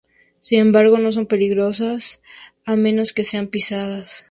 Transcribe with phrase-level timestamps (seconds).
[0.39, 2.23] Sin embargo, no son peligrosas
[2.65, 4.11] a menos que sean pisadas.